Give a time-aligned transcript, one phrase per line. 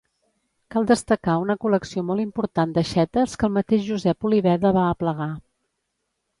[0.75, 5.33] Cal destacar una col·lecció molt important d'aixetes que el mateix Josep Oliveda va aplegar.